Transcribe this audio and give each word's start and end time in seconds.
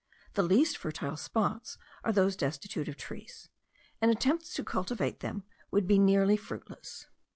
The 0.33 0.41
least 0.41 0.77
fertile 0.77 1.15
spots 1.15 1.77
are 2.03 2.11
those 2.11 2.35
destitute 2.35 2.87
of 2.87 2.97
trees; 2.97 3.49
and 4.01 4.09
attempts 4.09 4.51
to 4.55 4.63
cultivate 4.63 5.19
them 5.19 5.43
would 5.69 5.85
be 5.85 5.99
nearly 5.99 6.37
fruitless. 6.37 7.05